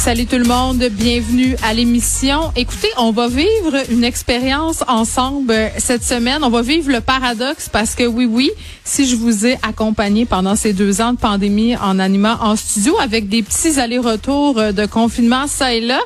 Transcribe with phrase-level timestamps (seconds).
[0.00, 2.52] Salut tout le monde, bienvenue à l'émission.
[2.56, 6.42] Écoutez, on va vivre une expérience ensemble cette semaine.
[6.42, 8.50] On va vivre le paradoxe parce que oui, oui,
[8.82, 12.98] si je vous ai accompagné pendant ces deux ans de pandémie en animant en studio
[12.98, 16.00] avec des petits allers-retours de confinement ça et là,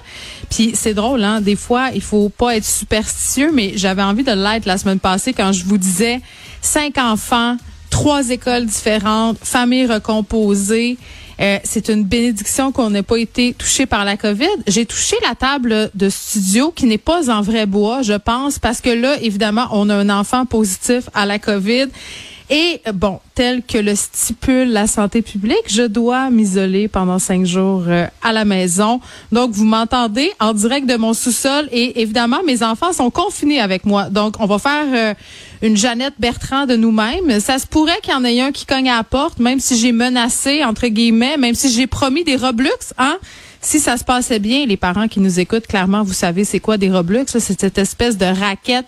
[0.50, 4.32] puis c'est drôle, hein, des fois, il faut pas être superstitieux, mais j'avais envie de
[4.32, 6.20] l'être la semaine passée quand je vous disais
[6.62, 7.56] cinq enfants,
[7.90, 10.98] trois écoles différentes, famille recomposée.
[11.40, 14.46] Euh, c'est une bénédiction qu'on n'ait pas été touché par la COVID.
[14.66, 18.80] J'ai touché la table de studio qui n'est pas en vrai bois, je pense, parce
[18.80, 21.86] que là, évidemment, on a un enfant positif à la COVID.
[22.50, 27.84] Et bon, tel que le stipule la santé publique, je dois m'isoler pendant cinq jours
[27.88, 29.00] euh, à la maison.
[29.32, 33.86] Donc, vous m'entendez en direct de mon sous-sol et évidemment, mes enfants sont confinés avec
[33.86, 34.10] moi.
[34.10, 35.14] Donc, on va faire euh,
[35.62, 37.40] une Jeannette Bertrand de nous-mêmes.
[37.40, 39.78] Ça se pourrait qu'il y en ait un qui cogne à la porte, même si
[39.78, 43.16] j'ai menacé, entre guillemets, même si j'ai promis des Robux, hein?
[43.62, 46.76] si ça se passait bien, les parents qui nous écoutent, clairement, vous savez c'est quoi
[46.76, 47.24] des Robux.
[47.26, 48.86] C'est cette espèce de raquette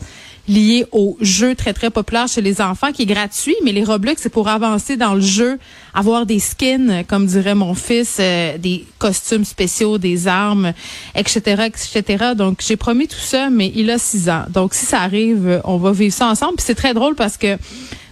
[0.48, 3.56] liée au jeu très, très populaire chez les enfants qui est gratuit.
[3.64, 5.58] Mais les Roblox, c'est pour avancer dans le jeu,
[5.94, 10.72] avoir des skins, comme dirait mon fils, euh, des costumes spéciaux, des armes,
[11.14, 12.32] etc., etc.
[12.36, 14.44] Donc, j'ai promis tout ça, mais il a six ans.
[14.48, 16.56] Donc, si ça arrive, on va vivre ça ensemble.
[16.56, 17.56] Puis c'est très drôle parce que,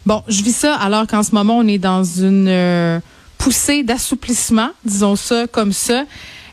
[0.06, 3.00] bon, je vis ça alors qu'en ce moment, on est dans une euh,
[3.38, 6.04] poussée d'assouplissement, disons ça comme ça.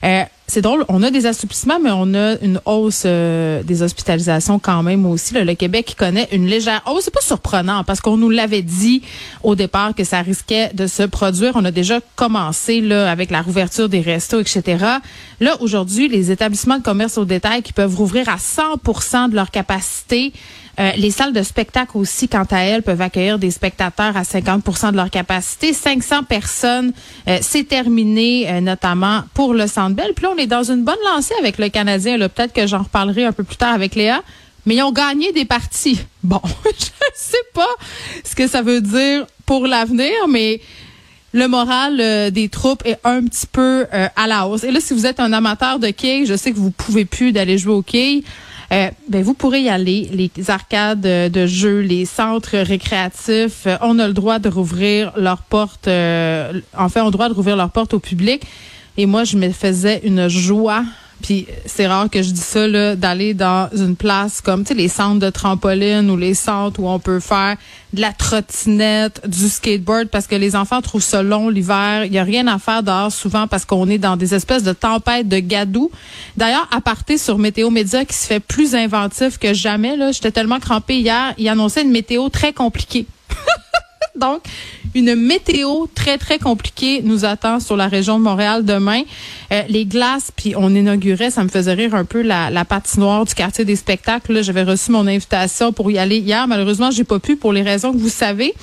[0.04, 4.60] Euh, c'est drôle, on a des assouplissements, mais on a une hausse euh, des hospitalisations
[4.60, 5.34] quand même aussi.
[5.34, 7.06] le Québec connaît une légère hausse.
[7.06, 9.02] C'est pas surprenant parce qu'on nous l'avait dit
[9.44, 11.54] au départ que ça risquait de se produire.
[11.56, 14.84] On a déjà commencé avec la rouverture des restos, etc.
[15.40, 19.52] Là, aujourd'hui, les établissements de commerce au détail qui peuvent rouvrir à 100% de leur
[19.52, 20.34] capacité
[20.82, 24.92] euh, les salles de spectacle aussi, quant à elles, peuvent accueillir des spectateurs à 50%
[24.92, 25.74] de leur capacité.
[25.74, 26.92] 500 personnes,
[27.28, 30.14] euh, c'est terminé, euh, notamment pour le Centre Bell.
[30.16, 32.18] Puis là, on est dans une bonne lancée avec le Canadien.
[32.18, 34.24] Peut-être que j'en reparlerai un peu plus tard avec Léa.
[34.66, 36.00] Mais ils ont gagné des parties.
[36.24, 37.76] Bon, je sais pas
[38.24, 40.62] ce que ça veut dire pour l'avenir, mais
[41.34, 44.64] le moral des troupes est un petit peu à la hausse.
[44.64, 47.32] Et là, si vous êtes un amateur de quai, je sais que vous pouvez plus
[47.32, 48.24] d'aller jouer au quai.
[48.72, 50.10] Euh, ben vous pourrez y aller.
[50.14, 55.42] Les arcades de jeux, les centres récréatifs, euh, on a le droit de rouvrir leurs
[55.42, 55.90] portes.
[55.90, 58.44] Euh, en fait, on a le droit de rouvrir leurs portes au public.
[58.98, 60.84] Et moi, je me faisais une joie
[61.22, 64.74] puis c'est rare que je dis ça là, d'aller dans une place comme tu sais
[64.74, 67.58] les centres de trampoline ou les centres où on peut faire
[67.94, 72.06] de la trottinette, du skateboard parce que les enfants trouvent ça long l'hiver.
[72.06, 74.74] Il y a rien à faire dehors souvent parce qu'on est dans des espèces de
[74.74, 75.92] tempêtes de gadou.
[76.38, 80.32] D'ailleurs, à partir sur Météo Média qui se fait plus inventif que jamais là, j'étais
[80.32, 83.06] tellement crampée hier, il annonçait une météo très compliquée.
[84.16, 84.42] Donc,
[84.94, 89.04] une météo très, très compliquée nous attend sur la région de Montréal demain.
[89.52, 93.26] Euh, les glaces, puis on inaugurait, ça me faisait rire un peu, la, la patinoire
[93.26, 94.44] du quartier des spectacles.
[94.44, 96.48] J'avais reçu mon invitation pour y aller hier.
[96.48, 98.54] Malheureusement, j'ai pas pu pour les raisons que vous savez.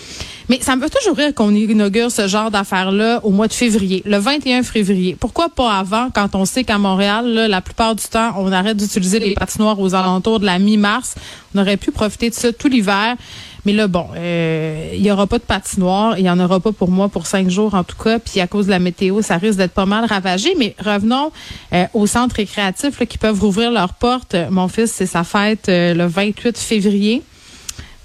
[0.49, 4.03] Mais ça me fait toujours rire qu'on inaugure ce genre d'affaires-là au mois de février,
[4.07, 5.15] le 21 février.
[5.19, 9.19] Pourquoi pas avant, quand on sait qu'à Montréal, la plupart du temps, on arrête d'utiliser
[9.19, 11.17] les patinoires aux alentours de la mi-mars?
[11.55, 13.17] On aurait pu profiter de ça tout l'hiver.
[13.65, 16.19] Mais là, bon, euh, il y aura pas de patinoire.
[16.19, 18.19] Il y en aura pas pour moi pour cinq jours en tout cas.
[18.19, 20.55] Puis à cause de la météo, ça risque d'être pas mal ravagé.
[20.59, 21.33] Mais revenons
[21.73, 24.37] euh, aux centres récréatifs qui peuvent rouvrir leurs portes.
[24.51, 27.23] Mon fils, c'est sa fête euh, le 28 février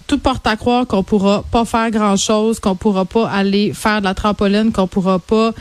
[0.06, 4.00] tout porte à croire qu'on pourra pas faire grand chose, qu'on pourra pas aller faire
[4.00, 5.53] de la trampoline, qu'on pourra pas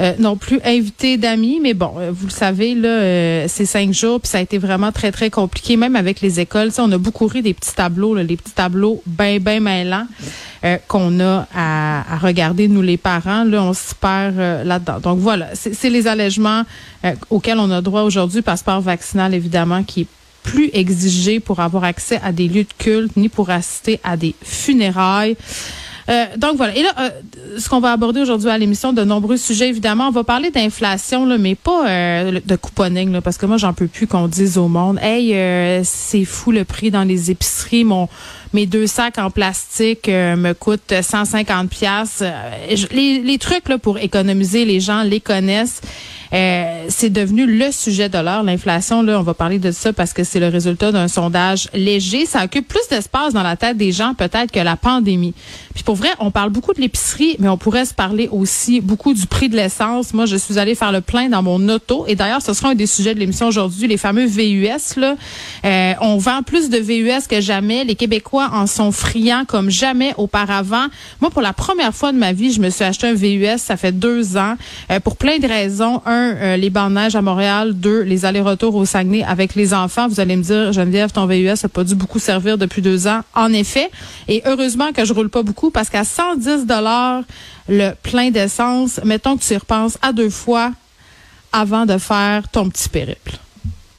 [0.00, 1.58] euh, non plus inviter d'amis.
[1.60, 4.56] Mais bon, euh, vous le savez, là, euh, c'est cinq jours, puis ça a été
[4.56, 6.70] vraiment très, très compliqué, même avec les écoles.
[6.78, 10.06] on a beaucoup ri des petits tableaux, là, les petits tableaux bien, bien mêlants
[10.88, 13.44] qu'on a à, regarder, nous les parents.
[13.44, 14.36] Là, on se perd
[14.66, 14.98] là-dedans.
[14.98, 16.64] Donc voilà, c'est les allègements
[17.30, 20.06] auxquels on a droit aujourd'hui, passeport vaccinal, évidemment, qui est
[20.42, 24.34] plus exigé pour avoir accès à des lieux de culte ni pour assister à des
[24.42, 25.36] funérailles.
[26.08, 26.74] Euh, donc voilà.
[26.76, 27.10] Et là, euh,
[27.58, 30.08] ce qu'on va aborder aujourd'hui à l'émission, de nombreux sujets, évidemment.
[30.08, 33.74] On va parler d'inflation, là, mais pas euh, de couponing, là, parce que moi, j'en
[33.74, 35.34] peux plus qu'on dise au monde, hey,
[35.84, 37.84] c'est fou le prix dans les épiceries.
[37.84, 38.08] Mon
[38.54, 42.24] mes deux sacs en plastique me coûtent 150 pièces.
[42.92, 45.82] Les, les trucs là pour économiser, les gens les connaissent.
[46.32, 48.42] Euh, c'est devenu le sujet de l'heure.
[48.42, 52.26] L'inflation, là, on va parler de ça parce que c'est le résultat d'un sondage léger.
[52.26, 55.34] Ça occupe plus d'espace dans la tête des gens peut-être que la pandémie.
[55.74, 59.14] Puis pour vrai, on parle beaucoup de l'épicerie, mais on pourrait se parler aussi beaucoup
[59.14, 60.12] du prix de l'essence.
[60.12, 62.04] Moi, je suis allée faire le plein dans mon auto.
[62.06, 64.96] Et d'ailleurs, ce sera un des sujets de l'émission aujourd'hui, les fameux VUS.
[64.96, 65.16] Là.
[65.64, 67.84] Euh, on vend plus de VUS que jamais.
[67.84, 70.86] Les Québécois en sont friands comme jamais auparavant.
[71.20, 73.58] Moi, pour la première fois de ma vie, je me suis acheté un VUS.
[73.58, 74.56] Ça fait deux ans.
[74.90, 76.02] Euh, pour plein de raisons.
[76.18, 77.74] Un, euh, les bancs de neige à Montréal.
[77.74, 80.08] Deux, les allers-retours au Saguenay avec les enfants.
[80.08, 83.20] Vous allez me dire, Geneviève, ton VUS n'a pas dû beaucoup servir depuis deux ans.
[83.34, 83.88] En effet.
[84.26, 87.22] Et heureusement que je roule pas beaucoup parce qu'à 110 dollars
[87.68, 90.72] le plein d'essence, mettons que tu y repenses à deux fois
[91.52, 93.38] avant de faire ton petit périple.